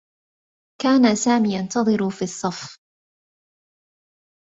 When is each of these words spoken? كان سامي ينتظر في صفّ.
كان 0.81 1.15
سامي 1.15 1.53
ينتظر 1.55 2.09
في 2.09 2.27
صفّ. 2.27 2.79